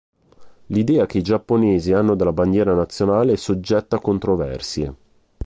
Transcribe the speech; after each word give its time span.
L'idea 0.69 1.05
che 1.05 1.19
i 1.19 1.21
giapponesi 1.21 1.93
hanno 1.93 2.15
della 2.15 2.33
bandiera 2.33 2.73
nazionale 2.73 3.33
è 3.33 3.35
soggetta 3.35 3.97
a 3.97 4.01
controversie. 4.01 4.95